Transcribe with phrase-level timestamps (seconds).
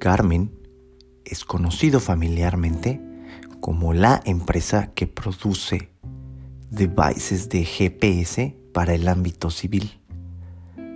[0.00, 0.50] Garmin
[1.26, 3.00] es conocido familiarmente
[3.60, 5.92] como la empresa que produce
[6.70, 10.00] devices de GPS para el ámbito civil,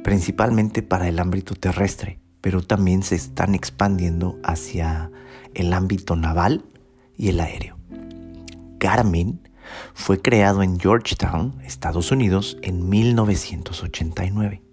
[0.02, 5.10] principalmente para el ámbito terrestre, pero también se están expandiendo hacia
[5.52, 6.64] el ámbito naval
[7.16, 7.76] y el aéreo.
[8.80, 9.40] Garmin
[9.92, 14.63] fue creado en Georgetown, Estados Unidos, en 1989.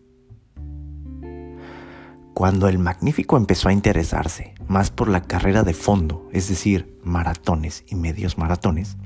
[2.34, 7.84] Cuando el Magnífico empezó a interesarse más por la carrera de fondo, es decir, maratones
[7.88, 8.98] y medios maratones,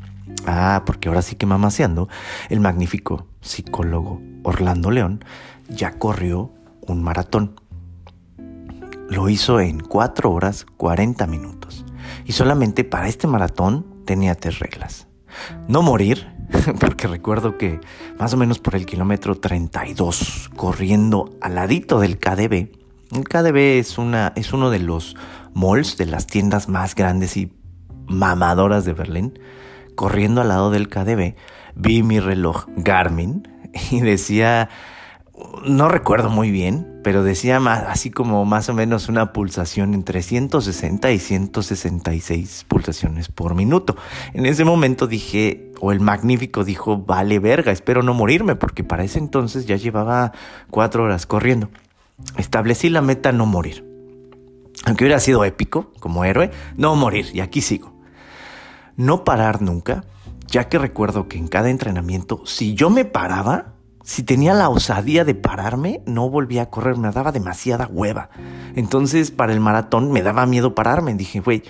[0.45, 2.07] ah, porque ahora sí que mamaseando,
[2.49, 5.25] el magnífico psicólogo Orlando León
[5.69, 7.59] ya corrió un maratón.
[9.09, 11.85] Lo hizo en 4 horas 40 minutos.
[12.25, 15.07] Y solamente para este maratón tenía tres reglas.
[15.67, 16.27] No morir,
[16.79, 17.79] porque recuerdo que
[18.19, 24.33] más o menos por el kilómetro 32, corriendo al ladito del KDB, KDB es, una,
[24.35, 25.15] es uno de los
[25.53, 27.51] malls, de las tiendas más grandes y
[28.07, 29.39] mamadoras de Berlín.
[29.95, 31.35] Corriendo al lado del KDB,
[31.75, 33.47] vi mi reloj Garmin
[33.91, 34.69] y decía,
[35.65, 40.21] no recuerdo muy bien, pero decía más, así como más o menos una pulsación entre
[40.21, 43.95] 160 y 166 pulsaciones por minuto.
[44.33, 49.03] En ese momento dije, o el magnífico dijo, vale verga, espero no morirme, porque para
[49.03, 50.33] ese entonces ya llevaba
[50.69, 51.69] cuatro horas corriendo
[52.37, 53.85] establecí la meta no morir.
[54.85, 57.93] Aunque hubiera sido épico como héroe, no morir, y aquí sigo.
[58.97, 60.03] No parar nunca,
[60.47, 63.73] ya que recuerdo que en cada entrenamiento, si yo me paraba,
[64.03, 68.29] si tenía la osadía de pararme, no volvía a correr, me daba demasiada hueva.
[68.75, 71.15] Entonces, para el maratón me daba miedo pararme.
[71.15, 71.63] Dije, güey,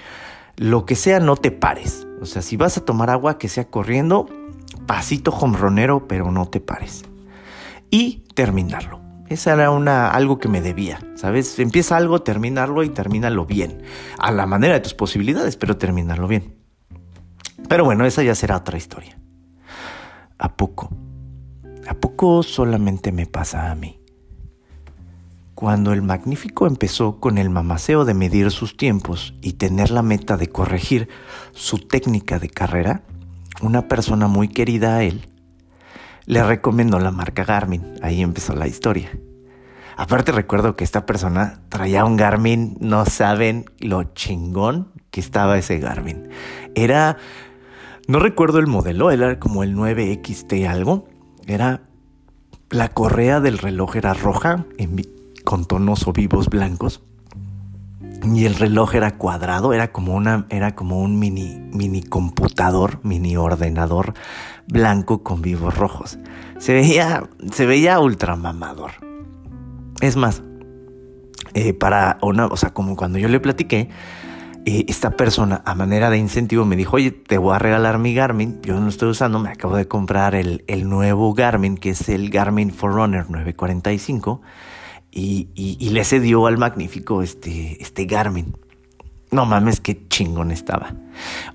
[0.57, 2.05] lo que sea, no te pares.
[2.21, 4.27] O sea, si vas a tomar agua, que sea corriendo,
[4.85, 7.05] pasito hombronero, pero no te pares.
[7.89, 9.04] Y terminarlo.
[9.27, 11.57] Esa era una, algo que me debía, ¿sabes?
[11.57, 13.81] Empieza algo, terminarlo y termínalo bien.
[14.19, 16.55] A la manera de tus posibilidades, pero terminarlo bien.
[17.67, 19.17] Pero bueno, esa ya será otra historia.
[20.37, 20.89] ¿A poco?
[21.87, 23.99] ¿A poco solamente me pasa a mí?
[25.55, 30.37] Cuando el magnífico empezó con el mamaceo de medir sus tiempos y tener la meta
[30.37, 31.09] de corregir
[31.53, 33.03] su técnica de carrera,
[33.61, 35.34] una persona muy querida a él
[36.25, 37.83] le recomendó la marca Garmin.
[38.01, 39.11] Ahí empezó la historia.
[39.97, 45.79] Aparte recuerdo que esta persona traía un Garmin, no saben lo chingón que estaba ese
[45.79, 46.29] Garmin.
[46.75, 47.17] Era,
[48.07, 51.07] no recuerdo el modelo, era como el 9XT algo.
[51.47, 51.83] Era,
[52.69, 54.65] la correa del reloj era roja
[55.45, 57.01] con tonos o vivos blancos.
[58.23, 63.37] Y el reloj era cuadrado, era como una, era como un mini, mini computador, mini
[63.37, 64.15] ordenador
[64.67, 66.19] blanco con vivos rojos.
[66.57, 68.91] Se veía, se veía ultra mamador.
[70.01, 70.43] Es más,
[71.53, 73.89] eh, para una, o sea, como cuando yo le platiqué,
[74.65, 78.13] eh, esta persona a manera de incentivo me dijo, oye, te voy a regalar mi
[78.13, 81.91] Garmin, yo no lo estoy usando, me acabo de comprar el, el nuevo Garmin, que
[81.91, 84.41] es el Garmin Forerunner 945
[85.15, 88.57] y, le cedió al magnífico este, este Garmin.
[89.35, 90.93] No mames, qué chingón estaba.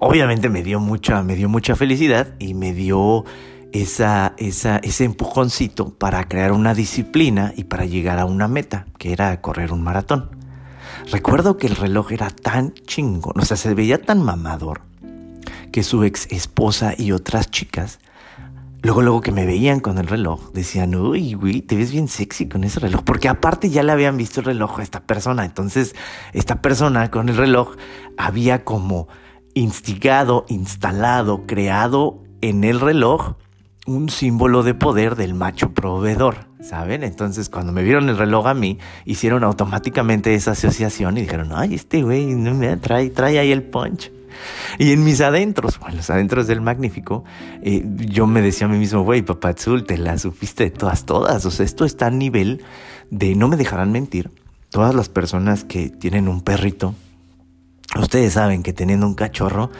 [0.00, 3.24] Obviamente me dio mucha, me dio mucha felicidad y me dio
[3.72, 9.14] esa, esa, ese empujoncito para crear una disciplina y para llegar a una meta, que
[9.14, 10.28] era correr un maratón.
[11.10, 14.82] Recuerdo que el reloj era tan chingón, o sea, se veía tan mamador,
[15.72, 17.98] que su ex esposa y otras chicas
[18.82, 22.48] Luego, luego que me veían con el reloj, decían, uy, güey, te ves bien sexy
[22.48, 23.02] con ese reloj.
[23.02, 25.44] Porque aparte ya le habían visto el reloj a esta persona.
[25.44, 25.94] Entonces,
[26.32, 27.76] esta persona con el reloj
[28.16, 29.08] había como
[29.54, 33.34] instigado, instalado, creado en el reloj
[33.86, 37.02] un símbolo de poder del macho proveedor, ¿saben?
[37.02, 41.74] Entonces, cuando me vieron el reloj a mí, hicieron automáticamente esa asociación y dijeron, ay,
[41.74, 42.34] este güey
[42.80, 44.12] trae, trae ahí el punch.
[44.78, 47.24] Y en mis adentros, bueno, los adentros del Magnífico,
[47.62, 51.04] eh, yo me decía a mí mismo, güey, papá azul, te la supiste de todas,
[51.04, 51.44] todas.
[51.46, 52.62] O sea, esto está a nivel
[53.10, 54.30] de, no me dejarán mentir,
[54.70, 56.94] todas las personas que tienen un perrito,
[57.98, 59.70] ustedes saben que teniendo un cachorro,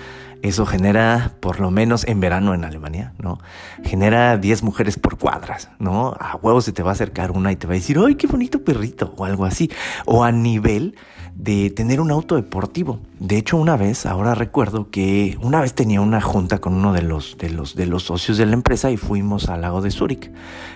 [0.43, 3.39] eso genera, por lo menos en verano en Alemania, ¿no?
[3.85, 6.15] Genera 10 mujeres por cuadras, ¿no?
[6.19, 8.27] A huevos se te va a acercar una y te va a decir, ¡ay, qué
[8.27, 9.13] bonito perrito!
[9.19, 9.71] O algo así.
[10.07, 10.97] O a nivel
[11.43, 13.01] de tener un auto deportivo.
[13.19, 17.01] De hecho, una vez, ahora recuerdo que una vez tenía una junta con uno de
[17.01, 20.31] los, de los, de los socios de la empresa y fuimos al lago de Zúrich.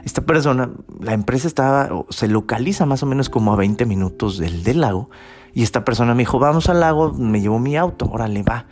[0.04, 0.70] Esta persona,
[1.00, 5.10] la empresa estaba, se localiza más o menos como a 20 minutos del, del lago.
[5.52, 8.66] Y esta persona me dijo, vamos al lago, me llevó mi auto, órale, va.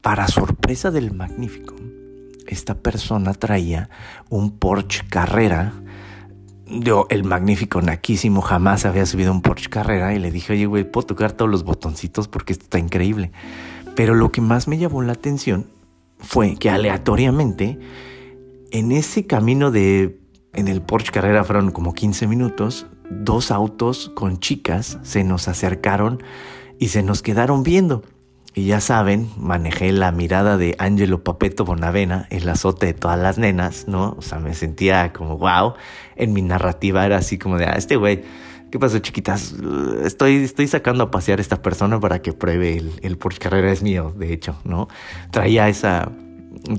[0.00, 1.74] Para sorpresa del magnífico,
[2.46, 3.90] esta persona traía
[4.28, 5.72] un Porsche Carrera
[6.80, 10.90] yo, el magnífico naquísimo, jamás había subido un Porsche Carrera y le dije, oye, güey,
[10.90, 13.32] puedo tocar todos los botoncitos porque esto está increíble.
[13.94, 15.66] Pero lo que más me llamó la atención
[16.18, 17.78] fue que aleatoriamente,
[18.70, 20.20] en ese camino de,
[20.54, 26.22] en el Porsche Carrera fueron como 15 minutos, dos autos con chicas se nos acercaron
[26.78, 28.02] y se nos quedaron viendo.
[28.54, 33.38] Y ya saben, manejé la mirada de Angelo Papeto Bonavena, el azote de todas las
[33.38, 34.14] nenas, ¿no?
[34.18, 35.74] O sea, me sentía como wow.
[36.16, 38.22] En mi narrativa era así como de, ah, este güey,
[38.70, 39.54] ¿qué pasó, chiquitas?
[40.04, 43.72] Estoy, estoy sacando a pasear a esta persona para que pruebe el, el Porsche Carrera
[43.72, 44.88] es mío, de hecho, ¿no?
[45.30, 46.12] Traía esa,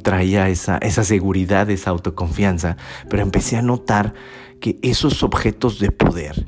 [0.04, 2.78] traía esa, esa seguridad, esa autoconfianza,
[3.10, 4.14] pero empecé a notar
[4.62, 6.46] que esos objetos de poder,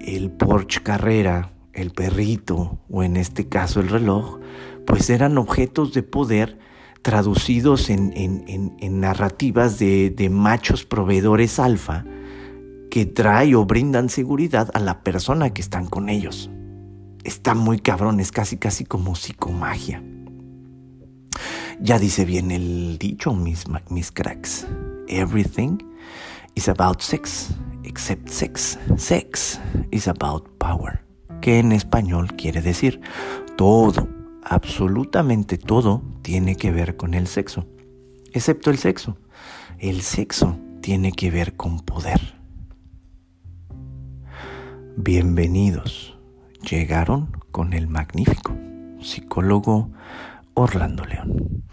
[0.00, 4.40] el Porsche Carrera, el perrito o en este caso el reloj,
[4.86, 6.58] pues eran objetos de poder
[7.02, 12.04] traducidos en, narrativas de, de, machos proveedores alfa
[12.90, 16.50] que trae o brindan seguridad a la persona que están con ellos.
[17.22, 20.02] Está muy cabrón, es casi casi como psicomagia.
[21.80, 24.66] Ya dice bien el dicho, mis, mis cracks.
[25.08, 25.78] Everything
[26.54, 27.50] is about sex,
[27.84, 28.78] except sex.
[28.96, 29.60] Sex
[29.92, 31.05] is about power
[31.40, 33.00] que en español quiere decir
[33.56, 34.08] todo,
[34.42, 37.66] absolutamente todo tiene que ver con el sexo,
[38.32, 39.18] excepto el sexo.
[39.78, 42.20] El sexo tiene que ver con poder.
[44.96, 46.18] Bienvenidos.
[46.70, 48.56] Llegaron con el magnífico
[49.00, 49.90] psicólogo
[50.54, 51.64] Orlando León,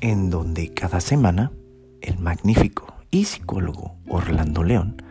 [0.00, 1.52] en donde cada semana
[2.00, 5.02] el magnífico y psicólogo Orlando León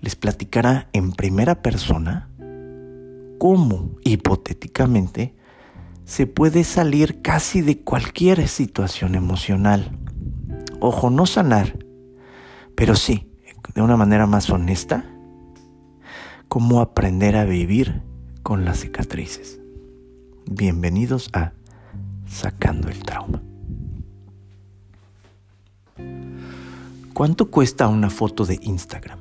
[0.00, 2.28] les platicará en primera persona
[3.38, 5.34] cómo, hipotéticamente,
[6.04, 9.98] se puede salir casi de cualquier situación emocional.
[10.80, 11.78] Ojo, no sanar,
[12.74, 13.28] pero sí,
[13.74, 15.04] de una manera más honesta,
[16.48, 18.02] cómo aprender a vivir
[18.42, 19.60] con las cicatrices.
[20.48, 21.52] Bienvenidos a
[22.28, 23.42] Sacando el Trauma.
[27.12, 29.18] ¿Cuánto cuesta una foto de Instagram?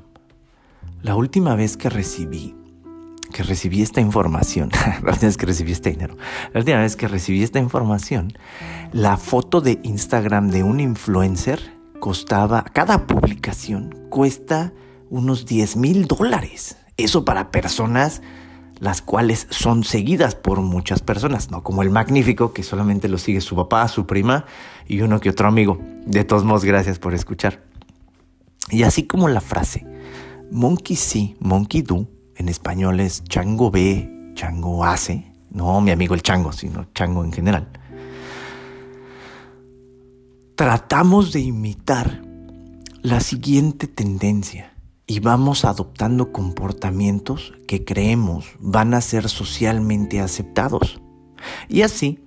[1.02, 2.56] La última vez que recibí
[3.36, 4.70] que recibí esta información,
[5.04, 6.16] la última vez que recibí este dinero,
[6.54, 8.32] la última vez que recibí esta información,
[8.94, 11.60] la foto de Instagram de un influencer
[12.00, 14.72] costaba, cada publicación cuesta
[15.10, 16.78] unos 10 mil dólares.
[16.96, 18.22] Eso para personas
[18.80, 23.42] las cuales son seguidas por muchas personas, no como el magnífico que solamente lo sigue
[23.42, 24.46] su papá, su prima
[24.88, 25.78] y uno que otro amigo.
[26.06, 27.64] De todos modos, gracias por escuchar.
[28.70, 29.86] Y así como la frase,
[30.52, 36.22] monkey see, monkey do, en español es chango ve, chango hace, no mi amigo el
[36.22, 37.68] chango, sino chango en general.
[40.56, 42.22] Tratamos de imitar
[43.02, 44.74] la siguiente tendencia
[45.08, 51.00] y vamos adoptando comportamientos que creemos van a ser socialmente aceptados.
[51.70, 52.24] Y así,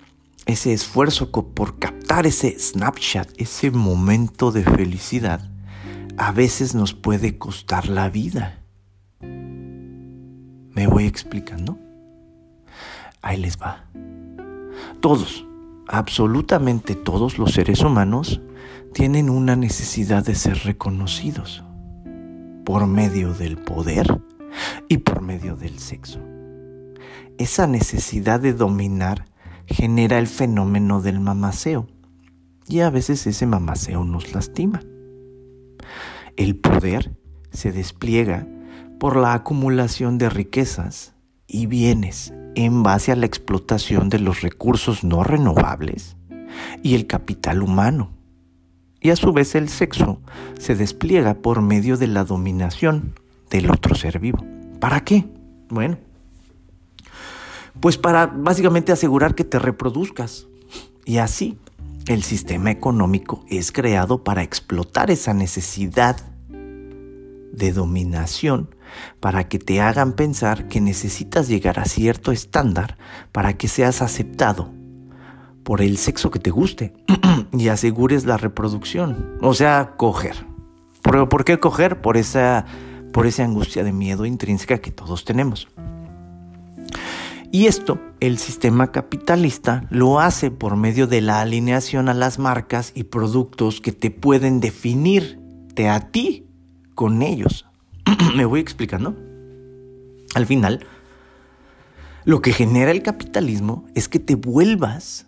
[0.47, 5.51] ese esfuerzo por captar ese snapshot, ese momento de felicidad,
[6.17, 8.63] a veces nos puede costar la vida.
[10.79, 11.77] ¿Me voy explicando?
[13.21, 13.87] Ahí les va.
[15.01, 15.45] Todos,
[15.89, 18.41] absolutamente todos los seres humanos
[18.95, 21.65] tienen una necesidad de ser reconocidos
[22.65, 24.21] por medio del poder
[24.89, 26.21] y por medio del sexo.
[27.39, 29.25] Esa necesidad de dominar
[29.67, 31.89] genera el fenómeno del mamaceo
[32.69, 34.81] y a veces ese mamaceo nos lastima.
[36.37, 37.17] El poder
[37.51, 38.47] se despliega
[38.99, 41.15] por la acumulación de riquezas
[41.47, 46.17] y bienes en base a la explotación de los recursos no renovables
[46.83, 48.11] y el capital humano.
[49.01, 50.21] Y a su vez el sexo
[50.59, 53.15] se despliega por medio de la dominación
[53.51, 54.45] del otro ser vivo.
[54.81, 55.25] ¿Para qué?
[55.69, 55.99] Bueno,
[57.81, 60.49] pues para básicamente asegurar que te reproduzcas.
[61.05, 61.59] Y así,
[62.07, 66.17] el sistema económico es creado para explotar esa necesidad
[66.49, 68.75] de dominación
[69.21, 72.97] para que te hagan pensar que necesitas llegar a cierto estándar
[73.33, 74.73] para que seas aceptado
[75.63, 76.95] por el sexo que te guste
[77.53, 80.47] y asegures la reproducción, o sea, coger.
[81.03, 82.01] ¿Por, ¿Por, qué coger?
[82.01, 82.65] Por esa,
[83.13, 85.69] por esa angustia de miedo intrínseca que todos tenemos.
[87.51, 92.93] Y esto el sistema capitalista lo hace por medio de la alineación a las marcas
[92.95, 96.47] y productos que te pueden definirte a ti
[96.95, 97.68] con ellos.
[98.37, 99.17] ¿Me voy explicando?
[100.35, 100.87] Al final,
[102.25, 105.27] lo que genera el capitalismo es que te vuelvas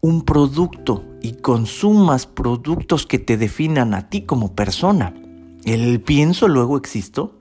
[0.00, 5.14] un producto y consumas productos que te definan a ti como persona.
[5.64, 7.38] El pienso luego existo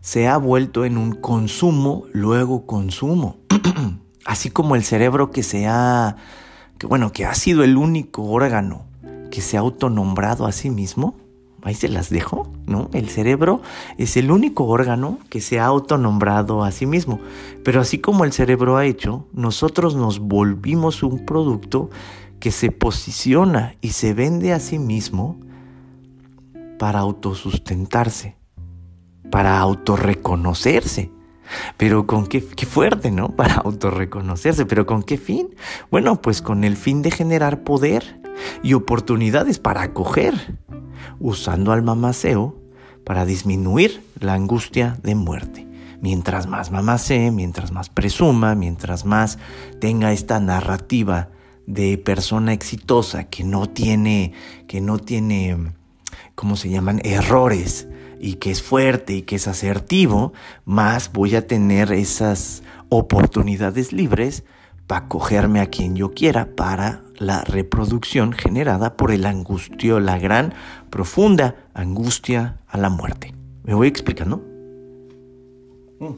[0.00, 3.38] se ha vuelto en un consumo luego consumo.
[4.24, 6.16] Así como el cerebro que se ha,
[6.88, 8.86] bueno, que ha sido el único órgano
[9.30, 11.16] que se ha autonombrado a sí mismo,
[11.64, 12.90] ahí se las dejo, ¿no?
[12.92, 13.62] El cerebro
[13.98, 17.20] es el único órgano que se ha autonombrado a sí mismo.
[17.64, 21.90] Pero así como el cerebro ha hecho, nosotros nos volvimos un producto
[22.38, 25.40] que se posiciona y se vende a sí mismo
[26.78, 28.36] para autosustentarse,
[29.30, 31.10] para autorreconocerse.
[31.78, 33.28] Pero con qué, qué fuerte, ¿no?
[33.36, 34.64] Para autorreconocerse.
[34.64, 35.54] Pero con qué fin?
[35.90, 38.20] Bueno, pues con el fin de generar poder
[38.62, 40.58] y oportunidades para acoger,
[41.20, 42.56] usando al mamaceo
[43.04, 45.66] para disminuir la angustia de muerte.
[46.00, 49.38] Mientras más mamacee, mientras más presuma, mientras más
[49.80, 51.30] tenga esta narrativa
[51.66, 54.32] de persona exitosa que no tiene,
[54.66, 55.72] que no tiene,
[56.34, 57.00] ¿cómo se llaman?
[57.04, 57.88] Errores
[58.20, 60.32] y que es fuerte y que es asertivo,
[60.64, 64.44] más voy a tener esas oportunidades libres
[64.86, 70.54] para cogerme a quien yo quiera para la reproducción generada por el angustio, la gran,
[70.90, 73.34] profunda angustia a la muerte.
[73.62, 74.38] ¿Me voy explicando?
[76.00, 76.14] Mm.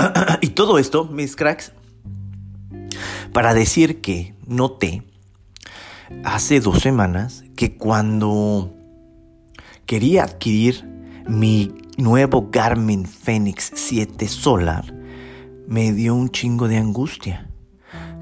[0.40, 1.72] y todo esto, mis cracks,
[3.32, 5.02] para decir que noté
[6.24, 8.74] hace dos semanas que cuando
[9.86, 10.84] quería adquirir
[11.28, 14.94] mi nuevo Garmin Fenix 7 Solar,
[15.66, 17.48] me dio un chingo de angustia.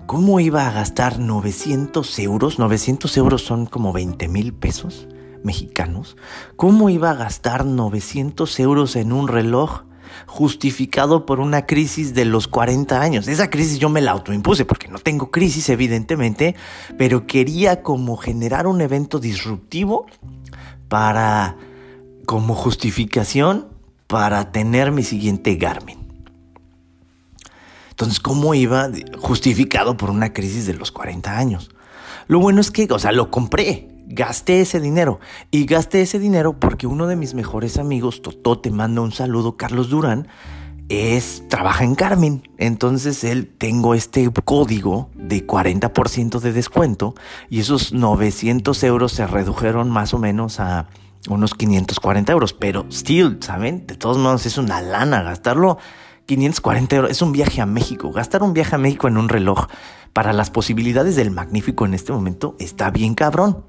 [0.06, 2.58] ¿Cómo iba a gastar 900 euros?
[2.58, 5.06] 900 euros son como 20 mil pesos
[5.44, 6.16] mexicanos.
[6.56, 9.82] ¿Cómo iba a gastar 900 euros en un reloj
[10.26, 13.28] justificado por una crisis de los 40 años.
[13.28, 16.56] Esa crisis yo me la autoimpuse porque no tengo crisis evidentemente,
[16.96, 20.06] pero quería como generar un evento disruptivo
[20.88, 21.56] para
[22.26, 23.67] como justificación
[24.08, 25.98] para tener mi siguiente Garmin.
[27.90, 31.70] Entonces, ¿cómo iba justificado por una crisis de los 40 años?
[32.26, 35.20] Lo bueno es que, o sea, lo compré gasté ese dinero.
[35.50, 39.56] Y gasté ese dinero porque uno de mis mejores amigos, Totó, te manda un saludo,
[39.56, 40.28] Carlos Durán,
[40.88, 42.42] es, trabaja en Carmen.
[42.56, 47.14] Entonces él tengo este código de 40% de descuento
[47.48, 50.88] y esos 900 euros se redujeron más o menos a
[51.28, 52.52] unos 540 euros.
[52.52, 53.86] Pero still, ¿saben?
[53.86, 55.78] De todos modos es una lana gastarlo.
[56.26, 58.12] 540 euros, es un viaje a México.
[58.12, 59.66] Gastar un viaje a México en un reloj
[60.12, 63.64] para las posibilidades del magnífico en este momento está bien cabrón.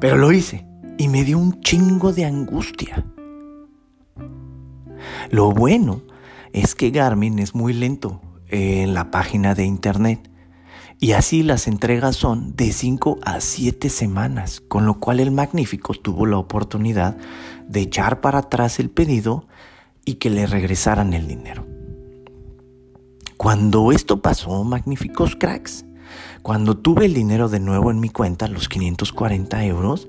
[0.00, 3.04] Pero lo hice y me dio un chingo de angustia.
[5.30, 6.02] Lo bueno
[6.52, 10.30] es que Garmin es muy lento en la página de internet
[11.00, 15.94] y así las entregas son de 5 a 7 semanas, con lo cual el magnífico
[15.94, 17.16] tuvo la oportunidad
[17.68, 19.46] de echar para atrás el pedido
[20.04, 21.66] y que le regresaran el dinero.
[23.36, 25.84] Cuando esto pasó, magníficos cracks,
[26.42, 30.08] cuando tuve el dinero de nuevo en mi cuenta, los 540 euros,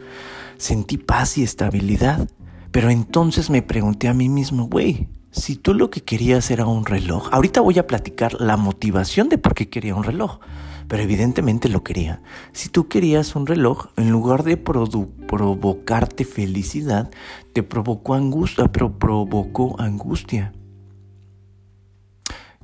[0.58, 2.28] sentí paz y estabilidad.
[2.72, 6.86] Pero entonces me pregunté a mí mismo, güey, si tú lo que querías era un
[6.86, 10.40] reloj, ahorita voy a platicar la motivación de por qué quería un reloj,
[10.90, 12.22] pero evidentemente lo quería.
[12.52, 17.12] Si tú querías un reloj, en lugar de provocarte felicidad,
[17.54, 20.52] te provocó angustia, pero provocó angustia.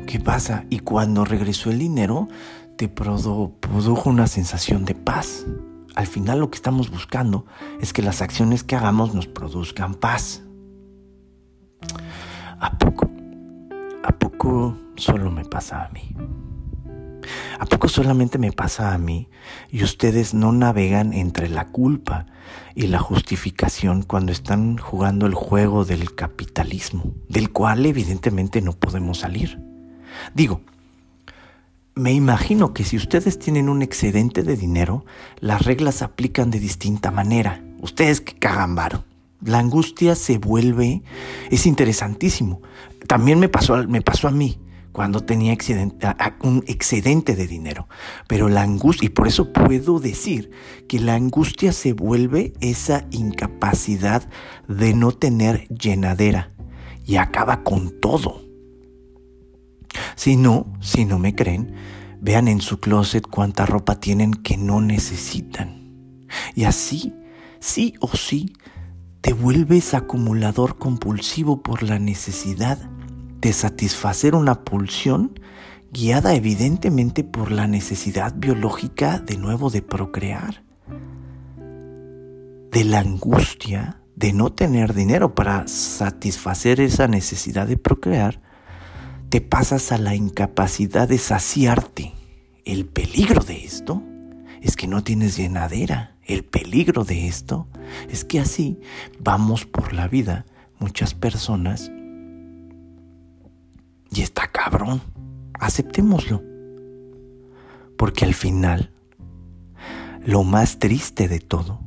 [0.08, 0.66] ¿Qué pasa?
[0.72, 2.28] Y cuando regresó el dinero,
[2.78, 5.46] te produjo una sensación de paz.
[5.96, 7.46] Al final lo que estamos buscando
[7.80, 10.42] es que las acciones que hagamos nos produzcan paz.
[12.60, 13.08] ¿A poco?
[14.04, 16.16] ¿A poco solo me pasa a mí?
[17.60, 19.30] ¿A poco solamente me pasa a mí
[19.72, 22.26] y ustedes no navegan entre la culpa
[22.74, 29.20] y la justificación cuando están jugando el juego del capitalismo, del cual evidentemente no podemos
[29.20, 29.60] salir?
[30.34, 30.62] Digo,
[31.96, 35.06] me imagino que si ustedes tienen un excedente de dinero,
[35.40, 37.64] las reglas se aplican de distinta manera.
[37.80, 39.06] Ustedes que cagan varo.
[39.42, 41.04] La angustia se vuelve,
[41.52, 42.62] es interesantísimo.
[43.08, 44.58] También me pasó, me pasó a mí
[44.96, 45.58] cuando tenía
[46.42, 47.90] un excedente de dinero.
[48.30, 50.52] Pero la angustia, y por eso puedo decir
[50.88, 54.26] que la angustia se vuelve esa incapacidad
[54.70, 56.54] de no tener llenadera
[57.06, 58.42] y acaba con todo.
[60.16, 61.76] Si no, si no me creen,
[62.22, 66.26] vean en su closet cuánta ropa tienen que no necesitan.
[66.56, 67.14] Y así,
[67.60, 68.54] sí o sí,
[69.20, 72.95] te vuelves acumulador compulsivo por la necesidad
[73.46, 75.40] de satisfacer una pulsión
[75.92, 80.64] guiada evidentemente por la necesidad biológica de nuevo de procrear,
[82.72, 88.42] de la angustia de no tener dinero para satisfacer esa necesidad de procrear,
[89.30, 92.14] te pasas a la incapacidad de saciarte.
[92.64, 94.02] El peligro de esto
[94.60, 96.16] es que no tienes llenadera.
[96.24, 97.68] El peligro de esto
[98.10, 98.80] es que así
[99.20, 100.48] vamos por la vida
[100.80, 101.92] muchas personas
[104.16, 105.02] y está cabrón.
[105.60, 106.42] Aceptémoslo.
[107.98, 108.92] Porque al final,
[110.26, 111.82] lo más triste de todo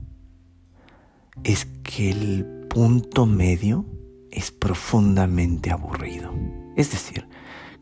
[1.44, 3.85] es que el punto medio
[4.30, 6.32] es profundamente aburrido.
[6.76, 7.28] Es decir,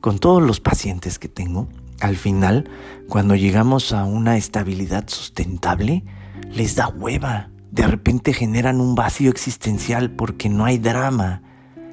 [0.01, 1.69] con todos los pacientes que tengo,
[2.01, 2.69] al final,
[3.09, 6.05] cuando llegamos a una estabilidad sustentable,
[6.51, 7.51] les da hueva.
[7.71, 11.43] De repente generan un vacío existencial porque no hay drama.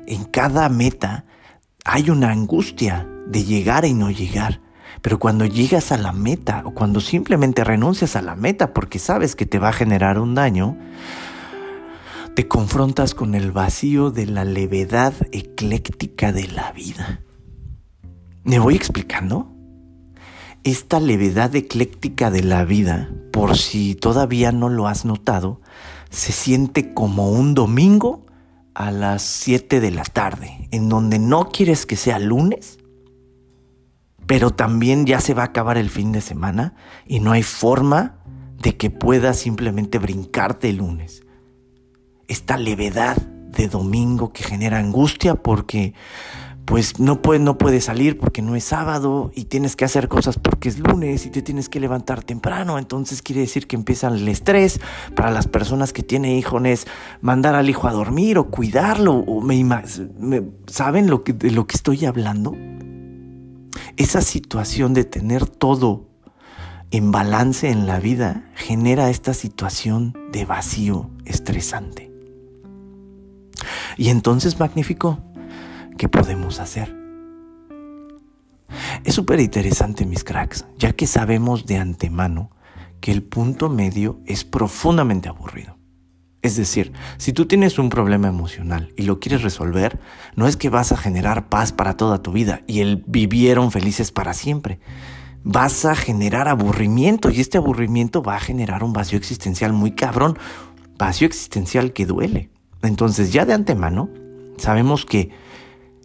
[0.07, 1.25] En cada meta
[1.83, 4.61] hay una angustia de llegar y no llegar.
[5.01, 9.35] Pero cuando llegas a la meta o cuando simplemente renuncias a la meta porque sabes
[9.35, 10.77] que te va a generar un daño,
[12.35, 17.21] te confrontas con el vacío de la levedad ecléctica de la vida.
[18.43, 19.51] ¿Me voy explicando?
[20.63, 25.59] Esta levedad ecléctica de la vida, por si todavía no lo has notado,
[26.09, 28.25] se siente como un domingo
[28.75, 32.79] a las 7 de la tarde, en donde no quieres que sea lunes,
[34.25, 36.75] pero también ya se va a acabar el fin de semana
[37.05, 38.19] y no hay forma
[38.59, 41.23] de que puedas simplemente brincarte el lunes.
[42.27, 45.93] Esta levedad de domingo que genera angustia porque
[46.65, 50.37] pues no puede, no puede salir porque no es sábado y tienes que hacer cosas
[50.37, 52.77] porque es lunes y te tienes que levantar temprano.
[52.77, 54.79] Entonces quiere decir que empieza el estrés
[55.15, 56.61] para las personas que tienen hijos,
[57.21, 59.13] mandar al hijo a dormir o cuidarlo.
[59.13, 59.63] O me,
[60.67, 62.55] ¿Saben lo que, de lo que estoy hablando?
[63.97, 66.07] Esa situación de tener todo
[66.91, 72.11] en balance en la vida genera esta situación de vacío estresante.
[73.97, 75.19] Y entonces, magnífico,
[75.97, 76.95] ¿qué podemos hacer?
[79.03, 82.51] Es súper interesante, mis cracks, ya que sabemos de antemano
[83.01, 85.77] que el punto medio es profundamente aburrido.
[86.41, 89.99] Es decir, si tú tienes un problema emocional y lo quieres resolver,
[90.35, 94.11] no es que vas a generar paz para toda tu vida y el vivieron felices
[94.11, 94.79] para siempre.
[95.43, 100.37] Vas a generar aburrimiento y este aburrimiento va a generar un vacío existencial muy cabrón,
[100.97, 102.49] vacío existencial que duele.
[102.81, 104.09] Entonces ya de antemano
[104.57, 105.31] sabemos que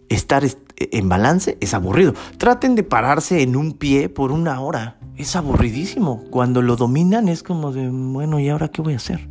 [0.09, 0.43] estar
[0.75, 2.13] en balance es aburrido.
[2.37, 4.97] Traten de pararse en un pie por una hora.
[5.15, 6.23] Es aburridísimo.
[6.29, 9.29] Cuando lo dominan es como de, bueno, ¿y ahora qué voy a hacer?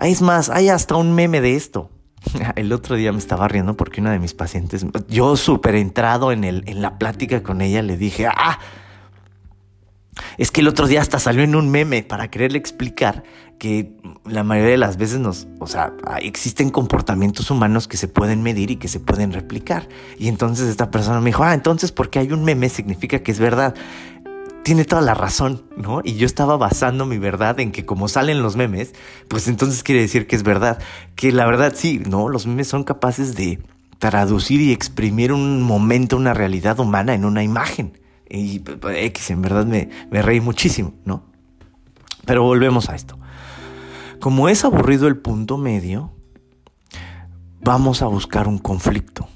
[0.00, 1.90] Es más, hay hasta un meme de esto.
[2.56, 6.44] El otro día me estaba riendo porque una de mis pacientes, yo súper entrado en,
[6.44, 8.58] en la plática con ella, le dije, ah,
[10.38, 13.22] es que el otro día hasta salió en un meme para quererle explicar
[13.58, 13.92] que
[14.24, 18.72] la mayoría de las veces nos, o sea, existen comportamientos humanos que se pueden medir
[18.72, 19.88] y que se pueden replicar.
[20.18, 23.38] Y entonces esta persona me dijo, ah, entonces porque hay un meme significa que es
[23.38, 23.76] verdad.
[24.64, 26.00] Tiene toda la razón, ¿no?
[26.02, 28.94] Y yo estaba basando mi verdad en que como salen los memes,
[29.28, 30.80] pues entonces quiere decir que es verdad.
[31.14, 32.28] Que la verdad sí, ¿no?
[32.28, 33.60] Los memes son capaces de
[33.98, 37.92] traducir y exprimir un momento, una realidad humana en una imagen.
[38.34, 41.22] Y pues, X, en verdad me, me reí muchísimo, ¿no?
[42.24, 43.18] Pero volvemos a esto.
[44.20, 46.12] Como es aburrido el punto medio,
[47.60, 49.28] vamos a buscar un conflicto.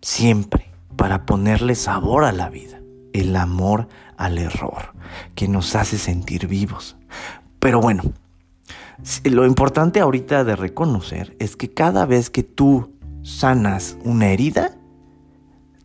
[0.00, 0.70] Siempre.
[0.96, 2.80] Para ponerle sabor a la vida.
[3.12, 4.94] El amor al error.
[5.34, 6.96] Que nos hace sentir vivos.
[7.58, 8.04] Pero bueno,
[9.24, 14.76] lo importante ahorita de reconocer es que cada vez que tú sanas una herida,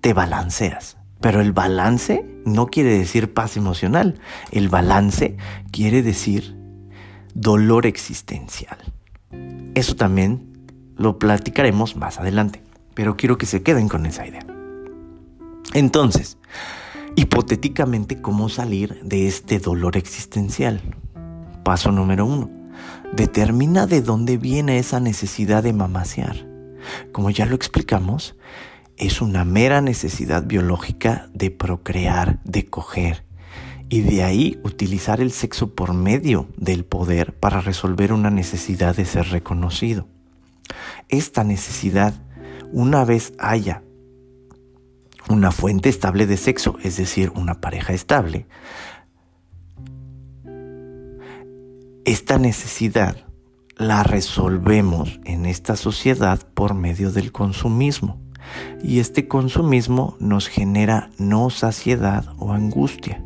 [0.01, 0.98] te balanceas.
[1.21, 4.19] Pero el balance no quiere decir paz emocional.
[4.51, 5.37] El balance
[5.71, 6.55] quiere decir
[7.33, 8.77] dolor existencial.
[9.75, 10.49] Eso también
[10.97, 12.61] lo platicaremos más adelante,
[12.93, 14.45] pero quiero que se queden con esa idea.
[15.73, 16.37] Entonces,
[17.15, 20.81] hipotéticamente, ¿cómo salir de este dolor existencial?
[21.63, 22.49] Paso número uno.
[23.13, 26.47] Determina de dónde viene esa necesidad de mamasear.
[27.11, 28.35] Como ya lo explicamos,
[28.99, 33.23] es una mera necesidad biológica de procrear, de coger,
[33.87, 39.05] y de ahí utilizar el sexo por medio del poder para resolver una necesidad de
[39.05, 40.07] ser reconocido.
[41.07, 42.13] Esta necesidad,
[42.71, 43.81] una vez haya
[45.29, 48.47] una fuente estable de sexo, es decir, una pareja estable,
[52.05, 53.15] esta necesidad
[53.77, 58.28] la resolvemos en esta sociedad por medio del consumismo
[58.81, 63.23] Y este consumismo nos genera no saciedad o angustia.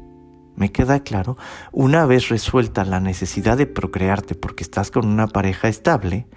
[0.55, 1.37] ¿Me queda claro?
[1.71, 6.27] Una vez resuelta la necesidad de procrearte porque estás con una pareja estable,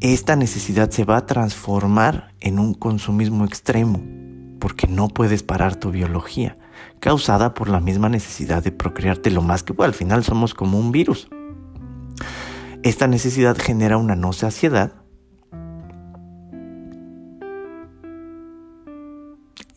[0.00, 4.02] esta necesidad se va a transformar en un consumismo extremo,
[4.58, 6.58] porque no puedes parar tu biología,
[7.00, 9.88] causada por la misma necesidad de procrearte lo más que pueda.
[9.88, 11.28] Al final somos como un virus.
[12.82, 15.03] Esta necesidad genera una no saciedad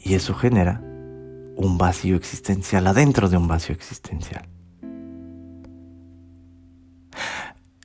[0.08, 0.82] y eso genera
[1.58, 4.48] un vacío existencial adentro de un vacío existencial.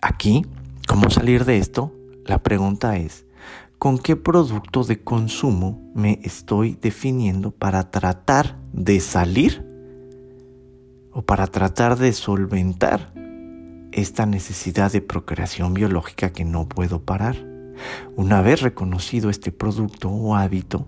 [0.00, 0.46] Aquí,
[0.86, 1.92] ¿cómo salir de esto?
[2.24, 3.26] La pregunta es,
[3.78, 9.66] ¿con qué producto de consumo me estoy definiendo para tratar de salir
[11.12, 13.12] o para tratar de solventar
[13.90, 17.36] esta necesidad de procreación biológica que no puedo parar?
[18.14, 20.86] Una vez reconocido este producto o hábito,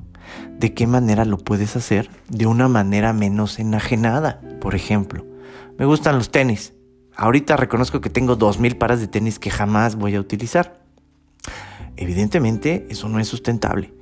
[0.59, 4.41] de qué manera lo puedes hacer de una manera menos enajenada.
[4.61, 5.25] Por ejemplo,
[5.79, 6.75] me gustan los tenis.
[7.17, 10.81] Ahorita reconozco que tengo dos mil pares de tenis que jamás voy a utilizar.
[11.97, 13.93] Evidentemente, eso no es sustentable.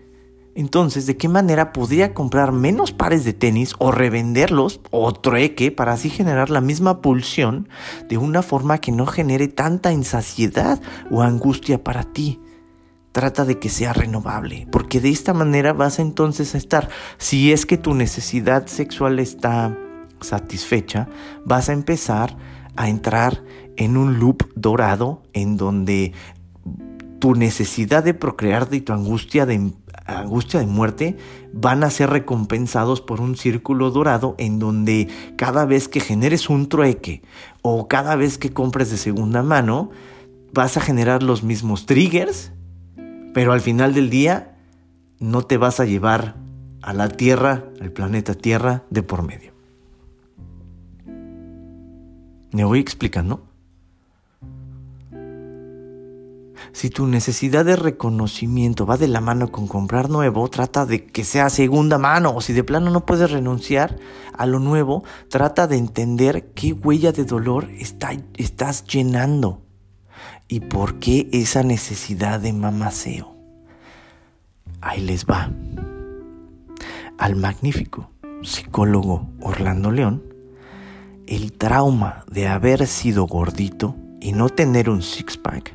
[0.54, 5.92] Entonces, ¿de qué manera podría comprar menos pares de tenis o revenderlos o trueque para
[5.92, 7.68] así generar la misma pulsión
[8.08, 10.80] de una forma que no genere tanta insaciedad
[11.11, 12.38] o angustia para ti?
[13.12, 17.66] Trata de que sea renovable, porque de esta manera vas entonces a estar, si es
[17.66, 19.77] que tu necesidad sexual está
[20.20, 21.09] satisfecha,
[21.44, 22.37] vas a empezar
[22.75, 23.44] a entrar
[23.77, 26.12] en un loop dorado en donde
[27.18, 29.72] tu necesidad de procrearte y tu angustia de,
[30.07, 31.16] angustia de muerte
[31.53, 36.68] van a ser recompensados por un círculo dorado en donde cada vez que generes un
[36.68, 37.22] trueque
[37.61, 39.90] o cada vez que compres de segunda mano,
[40.53, 42.53] vas a generar los mismos triggers
[43.32, 44.56] pero al final del día
[45.18, 46.36] no te vas a llevar
[46.82, 49.52] a la Tierra, al planeta Tierra, de por medio.
[52.52, 53.46] ¿Me voy explicando?
[56.72, 61.22] Si tu necesidad de reconocimiento va de la mano con comprar nuevo, trata de que
[61.24, 62.34] sea segunda mano.
[62.34, 63.98] O si de plano no puedes renunciar
[64.36, 67.68] a lo nuevo, trata de entender qué huella de dolor
[68.36, 69.62] estás llenando
[70.52, 73.34] y por qué esa necesidad de mamaceo.
[74.82, 75.50] Ahí les va.
[77.16, 78.10] Al magnífico
[78.42, 80.22] psicólogo Orlando León,
[81.26, 85.74] el trauma de haber sido gordito y no tener un six-pack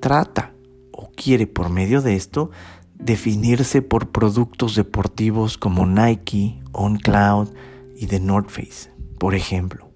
[0.00, 0.54] trata
[0.92, 2.50] o quiere por medio de esto
[2.94, 7.50] definirse por productos deportivos como Nike, OnCloud
[7.94, 9.89] y The North Face, por ejemplo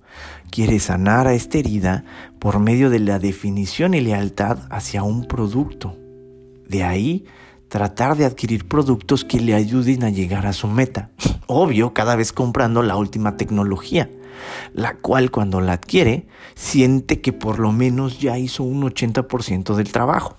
[0.54, 2.04] quiere sanar a esta herida
[2.38, 5.96] por medio de la definición y lealtad hacia un producto.
[6.68, 7.24] De ahí,
[7.66, 11.10] tratar de adquirir productos que le ayuden a llegar a su meta.
[11.48, 14.08] Obvio, cada vez comprando la última tecnología,
[14.72, 19.90] la cual cuando la adquiere, siente que por lo menos ya hizo un 80% del
[19.90, 20.36] trabajo.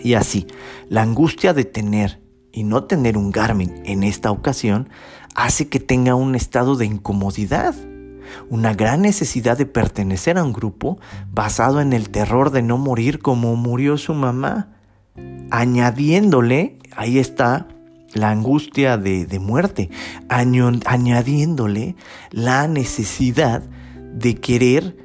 [0.00, 0.46] Y así,
[0.88, 2.20] la angustia de tener
[2.52, 4.90] y no tener un Garmin en esta ocasión
[5.34, 7.74] hace que tenga un estado de incomodidad
[8.48, 10.98] una gran necesidad de pertenecer a un grupo
[11.32, 14.68] basado en el terror de no morir como murió su mamá,
[15.50, 17.68] añadiéndole, ahí está
[18.12, 19.90] la angustia de, muerte,
[20.28, 21.96] añadiéndole
[22.30, 23.62] la necesidad
[24.14, 24.96] de querer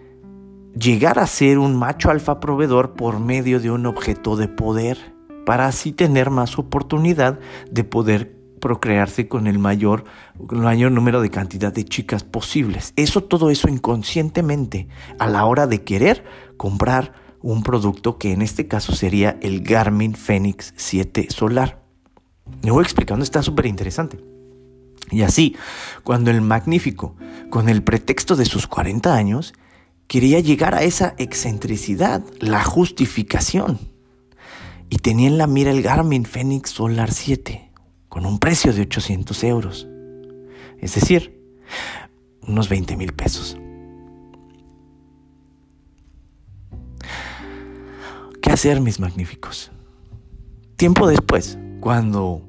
[0.73, 5.13] llegar a ser un macho alfa proveedor por medio de un objeto de poder,
[5.45, 10.05] para así tener más oportunidad de poder procrearse con el mayor,
[10.49, 12.93] el mayor número de cantidad de chicas posibles.
[12.95, 14.87] Eso, todo eso inconscientemente
[15.19, 16.23] a la hora de querer
[16.55, 21.83] comprar un producto que en este caso sería el Garmin Fenix 7 Solar.
[22.63, 24.19] Me voy explicando, está súper interesante.
[25.09, 25.57] Y así,
[26.03, 27.17] cuando el magnífico,
[27.49, 29.53] con el pretexto de sus 40 años,
[30.07, 33.79] quería llegar a esa excentricidad, la justificación,
[34.89, 37.70] y tenía en la mira el Garmin Fenix Solar 7
[38.11, 39.87] con un precio de 800 euros.
[40.79, 41.41] Es decir,
[42.45, 43.57] unos 20 mil pesos.
[48.41, 49.71] ¿Qué hacer, mis magníficos?
[50.75, 52.41] Tiempo después, cuando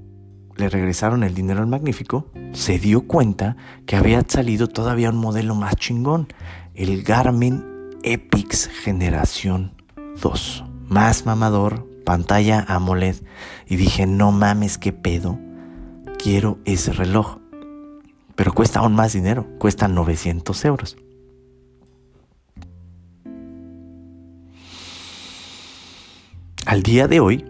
[0.57, 5.55] le regresaron el dinero al magnífico, se dio cuenta que había salido todavía un modelo
[5.55, 6.27] más chingón,
[6.75, 7.63] el Garmin
[8.03, 9.81] Epix Generación
[10.21, 10.65] 2.
[10.89, 13.23] Más mamador, pantalla AMOLED.
[13.69, 15.39] Y dije, no mames, qué pedo
[16.23, 17.39] quiero ese reloj.
[18.37, 20.97] Pero cuesta aún más dinero, cuesta 900 euros.
[26.65, 27.45] Al día de hoy,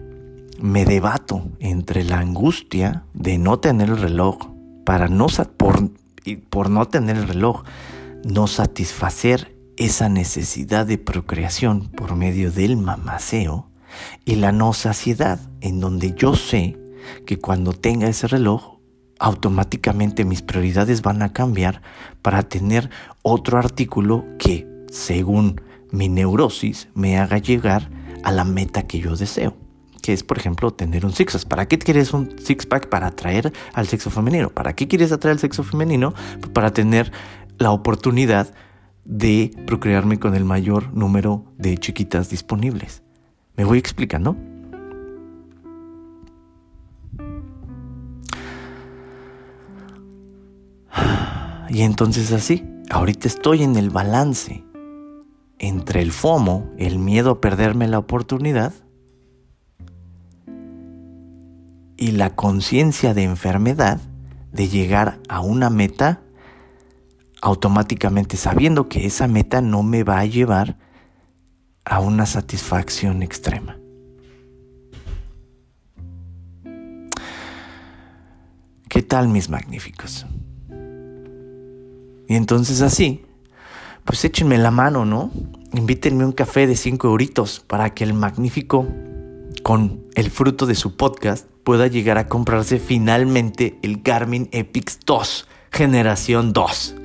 [0.58, 4.38] me debato entre la angustia de no tener el reloj,
[4.84, 5.90] para no por,
[6.48, 7.64] por no tener el reloj,
[8.24, 13.68] no satisfacer esa necesidad de procreación por medio del mamaceo
[14.24, 16.81] y la no saciedad, en donde yo sé
[17.26, 18.78] que cuando tenga ese reloj,
[19.18, 21.82] automáticamente mis prioridades van a cambiar
[22.22, 22.90] para tener
[23.22, 25.60] otro artículo que, según
[25.90, 27.90] mi neurosis, me haga llegar
[28.24, 29.56] a la meta que yo deseo
[30.02, 31.48] que es, por ejemplo, tener un six-pack.
[31.48, 32.88] ¿Para qué quieres un six-pack?
[32.88, 34.50] Para atraer al sexo femenino.
[34.50, 36.12] ¿Para qué quieres atraer al sexo femenino?
[36.52, 37.12] Para tener
[37.58, 38.52] la oportunidad
[39.04, 43.02] de procrearme con el mayor número de chiquitas disponibles.
[43.56, 44.36] ¿Me voy explicando?
[51.72, 54.62] Y entonces así, ahorita estoy en el balance
[55.58, 58.74] entre el FOMO, el miedo a perderme la oportunidad,
[61.96, 64.00] y la conciencia de enfermedad
[64.52, 66.20] de llegar a una meta
[67.40, 70.76] automáticamente sabiendo que esa meta no me va a llevar
[71.86, 73.78] a una satisfacción extrema.
[78.90, 80.26] ¿Qué tal mis magníficos?
[82.28, 83.22] Y entonces así,
[84.04, 85.30] pues échenme la mano, ¿no?
[85.72, 88.86] Invítenme un café de 5 euritos para que el magnífico,
[89.62, 95.48] con el fruto de su podcast, pueda llegar a comprarse finalmente el Garmin Epix 2,
[95.70, 96.96] generación 2.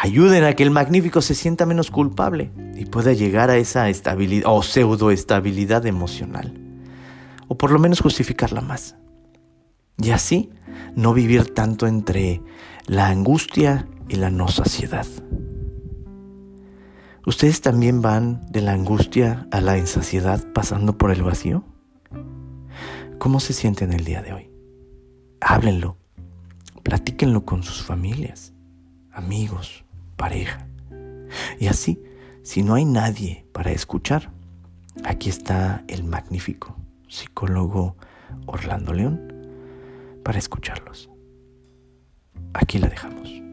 [0.00, 4.50] Ayuden a que el magnífico se sienta menos culpable y pueda llegar a esa estabilidad
[4.50, 6.54] o pseudoestabilidad emocional.
[7.48, 8.94] O por lo menos justificarla más.
[10.00, 10.50] Y así
[10.94, 12.40] no vivir tanto entre
[12.88, 15.06] la angustia y la no saciedad.
[17.26, 21.64] ¿Ustedes también van de la angustia a la insaciedad pasando por el vacío?
[23.18, 24.50] ¿Cómo se sienten el día de hoy?
[25.42, 25.98] Háblenlo,
[26.82, 28.54] platíquenlo con sus familias,
[29.12, 29.84] amigos,
[30.16, 30.66] pareja.
[31.60, 32.02] Y así,
[32.42, 34.32] si no hay nadie para escuchar,
[35.04, 36.74] aquí está el magnífico
[37.06, 37.96] psicólogo
[38.46, 39.20] Orlando León
[40.24, 41.10] para escucharlos.
[42.54, 43.47] Aquí la dejamos.